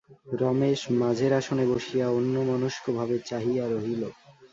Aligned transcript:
রমেশ 0.35 0.81
মাঝের 0.99 1.31
আসনে 1.39 1.65
বসিয়া 1.71 2.05
অন্যমনস্কভাবে 2.11 3.15
চাহিয়া 3.29 3.65
রহিল। 3.67 4.01